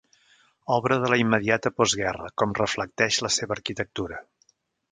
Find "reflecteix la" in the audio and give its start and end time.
2.61-3.31